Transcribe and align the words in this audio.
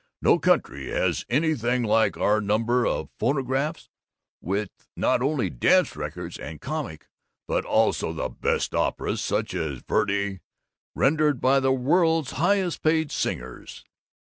No 0.19 0.39
country 0.39 0.89
has 0.89 1.27
anything 1.29 1.83
like 1.83 2.17
our 2.17 2.41
number 2.41 2.87
of 2.87 3.11
phonographs, 3.19 3.87
with 4.41 4.71
not 4.95 5.21
only 5.21 5.51
dance 5.51 5.95
records 5.95 6.39
and 6.39 6.59
comic 6.59 7.07
but 7.47 7.65
also 7.65 8.11
the 8.11 8.27
best 8.27 8.73
operas, 8.73 9.21
such 9.21 9.53
as 9.53 9.83
Verdi, 9.87 10.39
rendered 10.95 11.39
by 11.39 11.59
the 11.59 11.71
world's 11.71 12.31
highest 12.31 12.81
paid 12.81 13.11
singers. 13.11 13.85